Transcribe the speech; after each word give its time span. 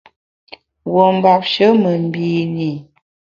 Wuo 0.91 1.07
mbapshe 1.17 1.67
me 1.81 1.91
mbine 2.05 2.61
i. 2.71 2.73